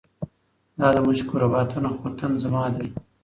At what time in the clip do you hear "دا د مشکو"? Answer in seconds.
0.79-1.33